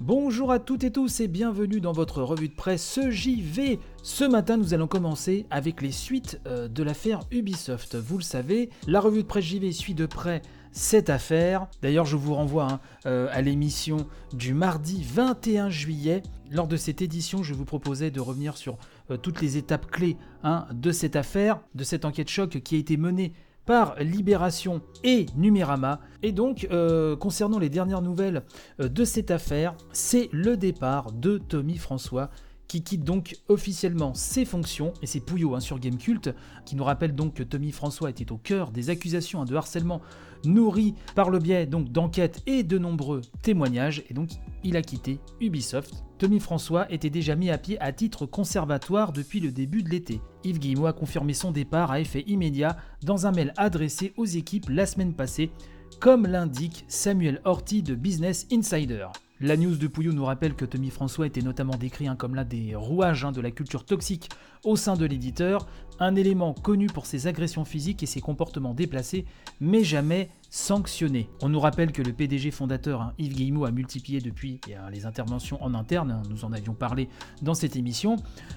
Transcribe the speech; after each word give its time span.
Bonjour 0.00 0.50
à 0.50 0.58
toutes 0.58 0.82
et 0.84 0.90
tous 0.90 1.20
et 1.20 1.28
bienvenue 1.28 1.78
dans 1.78 1.92
votre 1.92 2.22
revue 2.22 2.48
de 2.48 2.54
presse 2.54 2.98
JV. 3.10 3.78
Ce 4.02 4.24
matin, 4.24 4.56
nous 4.56 4.72
allons 4.72 4.86
commencer 4.86 5.44
avec 5.50 5.82
les 5.82 5.92
suites 5.92 6.40
euh, 6.46 6.68
de 6.68 6.82
l'affaire 6.82 7.20
Ubisoft. 7.30 7.96
Vous 7.96 8.16
le 8.16 8.22
savez, 8.22 8.70
la 8.86 8.98
revue 8.98 9.24
de 9.24 9.28
presse 9.28 9.44
JV 9.44 9.72
suit 9.72 9.92
de 9.92 10.06
près 10.06 10.40
cette 10.72 11.10
affaire. 11.10 11.66
D'ailleurs, 11.82 12.06
je 12.06 12.16
vous 12.16 12.32
renvoie 12.32 12.72
hein, 12.72 12.80
euh, 13.04 13.28
à 13.30 13.42
l'émission 13.42 14.06
du 14.32 14.54
mardi 14.54 15.04
21 15.04 15.68
juillet. 15.68 16.22
Lors 16.50 16.66
de 16.66 16.78
cette 16.78 17.02
édition, 17.02 17.42
je 17.42 17.52
vous 17.52 17.66
proposais 17.66 18.10
de 18.10 18.20
revenir 18.20 18.56
sur 18.56 18.78
euh, 19.10 19.18
toutes 19.18 19.42
les 19.42 19.58
étapes 19.58 19.90
clés 19.90 20.16
hein, 20.42 20.66
de 20.72 20.92
cette 20.92 21.14
affaire, 21.14 21.60
de 21.74 21.84
cette 21.84 22.06
enquête 22.06 22.30
choc 22.30 22.58
qui 22.64 22.76
a 22.76 22.78
été 22.78 22.96
menée 22.96 23.34
par 23.66 23.94
Libération 24.00 24.80
et 25.04 25.26
Numérama. 25.36 26.00
Et 26.22 26.32
donc, 26.32 26.66
euh, 26.70 27.16
concernant 27.16 27.58
les 27.58 27.68
dernières 27.68 28.02
nouvelles 28.02 28.42
euh, 28.80 28.88
de 28.88 29.04
cette 29.04 29.30
affaire, 29.30 29.74
c'est 29.92 30.28
le 30.32 30.56
départ 30.56 31.12
de 31.12 31.38
Tommy 31.38 31.76
François 31.76 32.30
qui 32.70 32.84
quitte 32.84 33.02
donc 33.02 33.36
officiellement 33.48 34.14
ses 34.14 34.44
fonctions, 34.44 34.92
et 35.02 35.06
c'est 35.06 35.18
Pouillot 35.18 35.56
hein, 35.56 35.60
sur 35.60 35.80
Gamecult, 35.80 36.32
qui 36.64 36.76
nous 36.76 36.84
rappelle 36.84 37.16
donc 37.16 37.34
que 37.34 37.42
Tommy 37.42 37.72
François 37.72 38.10
était 38.10 38.30
au 38.30 38.36
cœur 38.36 38.70
des 38.70 38.90
accusations 38.90 39.42
hein, 39.42 39.44
de 39.44 39.56
harcèlement 39.56 40.00
nourries 40.44 40.94
par 41.16 41.30
le 41.30 41.40
biais 41.40 41.66
donc 41.66 41.90
d'enquêtes 41.90 42.42
et 42.46 42.62
de 42.62 42.78
nombreux 42.78 43.22
témoignages, 43.42 44.04
et 44.08 44.14
donc 44.14 44.30
il 44.62 44.76
a 44.76 44.82
quitté 44.82 45.18
Ubisoft. 45.40 46.09
Tommy 46.20 46.38
François 46.38 46.86
était 46.92 47.08
déjà 47.08 47.34
mis 47.34 47.48
à 47.48 47.56
pied 47.56 47.80
à 47.80 47.92
titre 47.92 48.26
conservatoire 48.26 49.14
depuis 49.14 49.40
le 49.40 49.50
début 49.50 49.82
de 49.82 49.88
l'été. 49.88 50.20
Yves 50.44 50.58
Guillemot 50.58 50.84
a 50.84 50.92
confirmé 50.92 51.32
son 51.32 51.50
départ 51.50 51.90
à 51.90 51.98
effet 51.98 52.24
immédiat 52.26 52.76
dans 53.02 53.26
un 53.26 53.32
mail 53.32 53.54
adressé 53.56 54.12
aux 54.18 54.26
équipes 54.26 54.68
la 54.68 54.84
semaine 54.84 55.14
passée, 55.14 55.50
comme 55.98 56.26
l'indique 56.26 56.84
Samuel 56.88 57.40
Horty 57.46 57.82
de 57.82 57.94
Business 57.94 58.46
Insider. 58.52 59.06
La 59.40 59.56
news 59.56 59.76
de 59.76 59.86
Pouillot 59.86 60.12
nous 60.12 60.26
rappelle 60.26 60.52
que 60.52 60.66
Tommy 60.66 60.90
François 60.90 61.26
était 61.26 61.40
notamment 61.40 61.78
décrit 61.78 62.06
hein, 62.06 62.16
comme 62.16 62.34
l'un 62.34 62.44
des 62.44 62.74
rouages 62.74 63.24
hein, 63.24 63.32
de 63.32 63.40
la 63.40 63.50
culture 63.50 63.86
toxique 63.86 64.28
au 64.62 64.76
sein 64.76 64.96
de 64.96 65.06
l'éditeur, 65.06 65.66
un 66.00 66.16
élément 66.16 66.52
connu 66.52 66.88
pour 66.88 67.06
ses 67.06 67.28
agressions 67.28 67.64
physiques 67.64 68.02
et 68.02 68.06
ses 68.06 68.20
comportements 68.20 68.74
déplacés, 68.74 69.24
mais 69.58 69.84
jamais 69.84 70.28
sanctionné. 70.50 71.30
On 71.40 71.48
nous 71.48 71.60
rappelle 71.60 71.92
que 71.92 72.02
le 72.02 72.12
PDG 72.12 72.50
fondateur 72.50 73.00
hein, 73.00 73.14
Yves 73.18 73.34
Guillemot 73.34 73.64
a 73.64 73.70
multiplié 73.70 74.20
depuis 74.20 74.60
les 74.90 75.06
interventions 75.06 75.62
en 75.62 75.74
interne, 75.74 76.22
nous 76.28 76.44
en 76.44 76.52
avions 76.52 76.74
parlé 76.74 77.08
dans 77.40 77.54
cette 77.54 77.76
émission, 77.76 78.16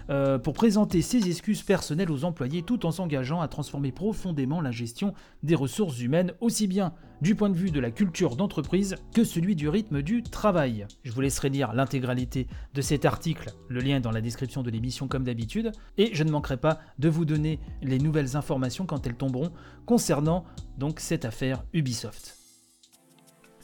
euh, 0.10 0.40
pour 0.40 0.54
présenter 0.54 1.02
ses 1.04 1.28
excuses 1.30 1.62
personnelles 1.62 2.12
aux 2.12 2.26
employés 2.26 2.64
tout 2.64 2.86
en 2.86 2.92
s'engageant 2.92 3.42
à 3.42 3.48
transformer 3.48 3.92
profondément 3.92 4.60
la 4.60 4.72
gestion 4.72 5.14
des 5.44 5.56
ressources 5.56 6.00
humaines, 6.00 6.34
aussi 6.42 6.68
bien 6.68 6.94
du 7.22 7.36
point 7.36 7.50
de 7.50 7.56
vue 7.56 7.72
de 7.72 7.80
la 7.80 7.92
culture 7.92 8.36
d'entreprise 8.36 8.96
que 9.14 9.24
celui 9.24 9.56
du 9.56 9.70
rythme 9.70 10.02
du 10.02 10.24
travail. 10.24 10.88
Je 11.04 11.12
vous 11.12 11.22
laisserai 11.22 11.50
lire 11.50 11.74
l'intégralité 11.74 12.48
de 12.74 12.82
cet 12.82 13.06
article, 13.06 13.54
le 13.70 13.80
lien 13.80 13.98
est 13.98 14.02
dans 14.02 14.12
la 14.12 14.20
description 14.20 14.62
de 14.62 14.70
l'émission 14.70 15.08
comme 15.08 15.24
d'habitude, 15.24 15.72
et 15.98 16.14
je 16.14 16.24
ne 16.24 16.32
manquerai 16.32 16.58
pas 16.58 16.80
de 17.00 17.08
vous 17.08 17.24
donner 17.24 17.60
les 17.82 18.00
nouvelles 18.00 18.36
informations 18.36 18.86
quand 18.86 19.08
elles 19.08 19.16
tomberont 19.16 19.52
concernant 19.86 20.44
donc 20.78 21.00
cette 21.00 21.24
affaire 21.24 21.64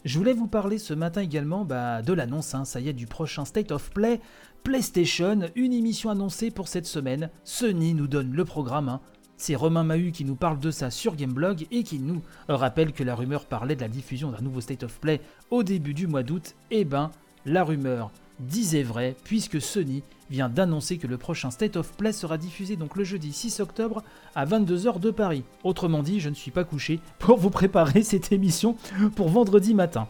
Je 0.06 0.18
voulais 0.18 0.34
vous 0.34 0.48
parler 0.48 0.78
ce 0.78 0.94
matin 0.94 1.22
également 1.22 1.66
bah, 1.66 2.02
de 2.02 2.14
l'annonce, 2.14 2.56
hein, 2.56 2.66
ça 2.66 2.80
y 2.80 2.90
est, 2.90 2.94
du 2.94 3.08
prochain 3.08 3.46
State 3.46 3.72
of 3.72 3.92
Play 3.92 4.20
PlayStation, 4.64 5.42
une 5.56 5.74
émission 5.74 6.10
annoncée 6.10 6.52
pour 6.52 6.68
cette 6.68 6.86
semaine. 6.86 7.30
Sony 7.44 7.94
nous 7.94 8.08
donne 8.08 8.34
le 8.34 8.46
programme, 8.46 8.90
hein. 8.90 9.02
C'est 9.38 9.56
Romain 9.56 9.86
Mahut 9.86 10.12
qui 10.12 10.26
nous 10.26 10.36
parle 10.36 10.60
de 10.60 10.70
ça 10.70 10.92
sur 10.92 11.16
Gameblog 11.16 11.66
et 11.72 11.84
qui 11.84 11.98
nous 12.00 12.22
rappelle 12.50 12.92
que 12.92 13.06
la 13.06 13.16
rumeur 13.16 13.46
parlait 13.46 13.78
de 13.78 13.82
la 13.82 13.88
diffusion 13.88 14.32
d'un 14.32 14.42
nouveau 14.42 14.60
State 14.60 14.84
of 14.84 15.00
Play 15.00 15.22
au 15.50 15.64
début 15.64 15.94
du 15.94 16.08
mois 16.08 16.24
d'août. 16.24 16.56
Eh 16.72 16.84
ben, 16.84 17.10
la 17.46 17.64
rumeur 17.64 18.12
disait 18.42 18.84
vrai 18.84 19.16
puisque 19.24 19.62
Sony 19.62 20.04
vient 20.30 20.50
d'annoncer 20.50 20.98
que 20.98 21.08
le 21.08 21.18
prochain 21.18 21.52
State 21.52 21.76
of 21.76 21.94
Play 21.94 22.12
sera 22.12 22.38
diffusé 22.38 22.76
donc 22.76 22.96
le 22.96 23.04
jeudi 23.04 23.34
6 23.34 23.60
octobre 23.60 24.04
à 24.36 24.46
22h 24.46 25.00
de 25.00 25.12
Paris. 25.12 25.44
Autrement 25.64 26.04
dit, 26.04 26.20
je 26.20 26.30
ne 26.30 26.36
suis 26.36 26.52
pas 26.52 26.64
couché 26.64 27.00
pour 27.18 27.38
vous 27.38 27.50
préparer 27.50 28.04
cette 28.04 28.32
émission 28.32 28.76
pour 29.16 29.30
vendredi 29.30 29.74
matin. 29.74 30.08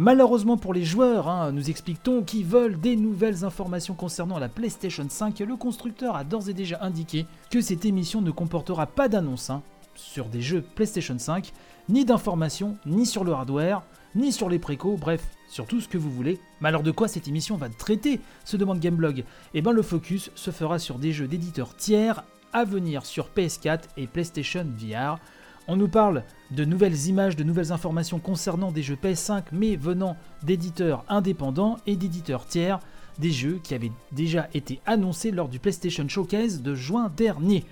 Malheureusement 0.00 0.56
pour 0.56 0.74
les 0.74 0.84
joueurs, 0.84 1.28
hein, 1.28 1.50
nous 1.50 1.70
expliquons, 1.70 2.22
qui 2.22 2.44
veulent 2.44 2.78
des 2.78 2.94
nouvelles 2.94 3.44
informations 3.44 3.94
concernant 3.94 4.38
la 4.38 4.48
PlayStation 4.48 5.04
5, 5.08 5.40
le 5.40 5.56
constructeur 5.56 6.14
a 6.14 6.22
d'ores 6.22 6.48
et 6.48 6.54
déjà 6.54 6.78
indiqué 6.82 7.26
que 7.50 7.60
cette 7.60 7.84
émission 7.84 8.20
ne 8.20 8.30
comportera 8.30 8.86
pas 8.86 9.08
d'annonce 9.08 9.50
hein, 9.50 9.62
sur 9.96 10.26
des 10.26 10.40
jeux 10.40 10.62
PlayStation 10.62 11.18
5, 11.18 11.52
ni 11.88 12.04
d'informations, 12.04 12.76
ni 12.86 13.06
sur 13.06 13.24
le 13.24 13.32
hardware, 13.32 13.82
ni 14.14 14.30
sur 14.30 14.48
les 14.48 14.60
précaux, 14.60 14.96
bref, 14.96 15.26
sur 15.48 15.66
tout 15.66 15.80
ce 15.80 15.88
que 15.88 15.98
vous 15.98 16.10
voulez. 16.10 16.38
Mais 16.60 16.68
alors 16.68 16.82
de 16.82 16.90
quoi 16.90 17.08
cette 17.08 17.28
émission 17.28 17.56
va 17.56 17.68
traiter 17.68 18.20
se 18.44 18.56
demande 18.56 18.80
Gameblog? 18.80 19.24
Eh 19.54 19.62
bien 19.62 19.72
le 19.72 19.82
focus 19.82 20.30
se 20.34 20.50
fera 20.50 20.78
sur 20.78 20.98
des 20.98 21.12
jeux 21.12 21.28
d'éditeurs 21.28 21.76
tiers 21.76 22.24
à 22.52 22.64
venir 22.64 23.04
sur 23.04 23.28
PS4 23.36 23.80
et 23.96 24.06
PlayStation 24.06 24.66
VR. 24.76 25.18
On 25.66 25.76
nous 25.76 25.88
parle 25.88 26.24
de 26.50 26.64
nouvelles 26.64 27.06
images, 27.06 27.36
de 27.36 27.44
nouvelles 27.44 27.72
informations 27.72 28.18
concernant 28.18 28.72
des 28.72 28.82
jeux 28.82 28.96
PS5 29.02 29.44
mais 29.52 29.76
venant 29.76 30.16
d'éditeurs 30.42 31.04
indépendants 31.08 31.76
et 31.86 31.96
d'éditeurs 31.96 32.46
tiers, 32.46 32.80
des 33.18 33.30
jeux 33.30 33.60
qui 33.62 33.74
avaient 33.74 33.92
déjà 34.12 34.48
été 34.54 34.80
annoncés 34.86 35.30
lors 35.30 35.48
du 35.48 35.58
PlayStation 35.58 36.08
Showcase 36.08 36.62
de 36.62 36.74
juin 36.74 37.12
dernier. 37.14 37.64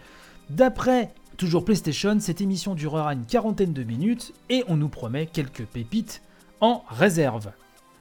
D'après 0.50 1.14
toujours 1.36 1.64
PlayStation, 1.64 2.18
cette 2.20 2.40
émission 2.40 2.74
durera 2.74 3.12
une 3.12 3.24
quarantaine 3.24 3.72
de 3.72 3.82
minutes 3.82 4.32
et 4.50 4.64
on 4.68 4.76
nous 4.76 4.88
promet 4.88 5.26
quelques 5.26 5.64
pépites 5.64 6.22
en 6.60 6.84
réserve. 6.88 7.50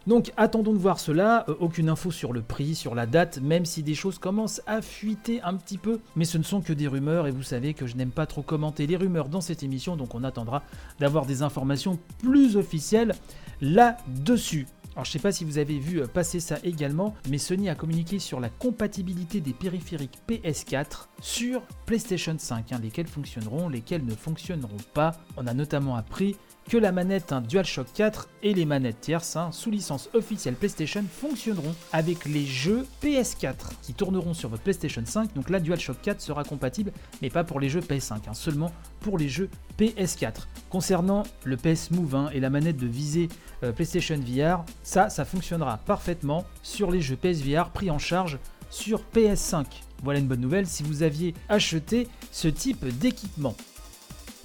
Donc 0.08 0.32
attendons 0.38 0.74
de 0.74 0.78
voir 0.78 1.00
cela, 1.00 1.46
euh, 1.50 1.56
aucune 1.60 1.90
info 1.90 2.12
sur 2.12 2.32
le 2.32 2.44
prix, 2.44 2.76
sur 2.76 2.94
la 2.94 3.08
date, 3.08 3.40
même 3.42 3.66
si 3.66 3.82
des 3.82 3.96
choses 3.96 4.20
commencent 4.20 4.62
à 4.68 4.82
fuiter 4.84 5.42
un 5.42 5.56
petit 5.56 5.80
peu, 5.80 6.00
mais 6.16 6.26
ce 6.26 6.38
ne 6.38 6.44
sont 6.44 6.62
que 6.62 6.74
des 6.74 6.88
rumeurs 6.88 7.26
et 7.26 7.32
vous 7.32 7.44
savez 7.44 7.74
que 7.74 7.88
je 7.88 7.96
n'aime 7.96 8.12
pas 8.12 8.28
trop 8.28 8.44
commenter 8.44 8.86
les 8.86 8.98
rumeurs 8.98 9.30
dans 9.30 9.42
cette 9.42 9.64
émission, 9.64 9.96
donc 9.96 10.14
on 10.14 10.24
attendra 10.24 10.62
d'avoir 11.00 11.26
des 11.26 11.42
informations 11.42 11.98
plus 12.20 12.56
officielles 12.56 13.16
là-dessus. 13.62 14.68
Alors 14.96 15.04
je 15.06 15.12
sais 15.12 15.20
pas 15.20 15.34
si 15.34 15.44
vous 15.44 15.58
avez 15.58 15.78
vu 15.78 16.02
euh, 16.02 16.08
passer 16.08 16.40
ça 16.40 16.58
également, 16.64 17.16
mais 17.28 17.40
Sony 17.40 17.68
a 17.68 17.76
communiqué 17.76 18.20
sur 18.20 18.40
la 18.40 18.50
compatibilité 18.50 19.42
des 19.42 19.54
périphériques 19.54 20.20
PS4 20.30 21.08
sur 21.20 21.64
PlayStation 21.86 22.36
5, 22.38 22.72
hein, 22.72 22.80
lesquels 22.82 23.08
fonctionneront, 23.08 23.68
lesquels 23.68 24.06
ne 24.06 24.16
fonctionneront 24.16 24.78
pas. 24.94 25.14
On 25.36 25.48
a 25.48 25.54
notamment 25.54 25.96
appris 25.96 26.38
que 26.70 26.78
la 26.78 26.92
manette 26.92 27.34
DualShock 27.48 27.88
4 27.94 28.30
et 28.44 28.54
les 28.54 28.66
manettes 28.66 29.02
tierces 29.02 29.36
hein, 29.36 29.52
sous 29.52 29.70
licence 29.70 30.10
officielle 30.14 30.56
PlayStation 30.56 31.04
fonctionneront 31.10 31.76
avec 31.92 32.26
les 32.26 32.46
jeux 32.46 32.86
PS4 33.04 33.54
qui 33.82 33.94
tourneront 33.94 34.34
sur 34.34 34.50
votre 34.50 34.64
PlayStation 34.64 35.04
5. 35.06 35.34
Donc 35.34 35.50
la 35.50 35.60
DualShock 35.60 36.02
4 36.02 36.22
sera 36.22 36.44
compatible, 36.44 36.92
mais 37.22 37.30
pas 37.30 37.44
pour 37.44 37.60
les 37.60 37.70
jeux 37.70 37.82
PS5, 37.82 38.14
hein, 38.28 38.34
seulement 38.34 38.72
pour 39.00 39.18
les 39.18 39.30
jeux 39.30 39.50
PS4. 39.80 40.48
Concernant 40.70 41.24
le 41.44 41.58
PS 41.58 41.92
Move 41.92 42.16
hein, 42.16 42.30
et 42.34 42.40
la 42.40 42.50
manette 42.50 42.78
de 42.78 42.88
visée 42.88 43.30
euh, 43.64 43.72
PlayStation 43.72 44.20
VR, 44.20 44.66
ça, 44.84 45.10
ça 45.10 45.26
fonctionnera 45.26 45.78
parfaitement 45.86 46.46
sur 46.64 46.92
les 46.92 47.02
jeux 47.02 47.16
PSVR 47.16 47.70
pris 47.70 47.92
en 47.92 48.00
charge 48.00 48.40
sur 48.70 49.04
PS5. 49.14 49.66
Voilà 50.04 50.20
une 50.20 50.28
bonne 50.28 50.42
nouvelle 50.42 50.68
si 50.68 50.84
vous 50.84 51.04
aviez 51.04 51.34
acheté 51.48 52.08
ce 52.32 52.48
type 52.48 52.86
d'équipement. 52.98 53.56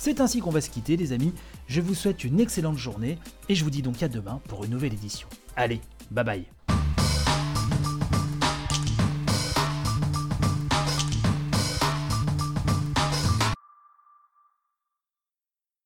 C'est 0.00 0.22
ainsi 0.22 0.40
qu'on 0.40 0.48
va 0.48 0.62
se 0.62 0.70
quitter 0.70 0.96
les 0.96 1.12
amis. 1.12 1.34
Je 1.66 1.82
vous 1.82 1.94
souhaite 1.94 2.24
une 2.24 2.40
excellente 2.40 2.78
journée 2.78 3.18
et 3.50 3.54
je 3.54 3.62
vous 3.62 3.68
dis 3.68 3.82
donc 3.82 4.02
à 4.02 4.08
demain 4.08 4.40
pour 4.48 4.64
une 4.64 4.70
nouvelle 4.70 4.94
édition. 4.94 5.28
Allez, 5.56 5.82
bye 6.10 6.24
bye 6.24 6.59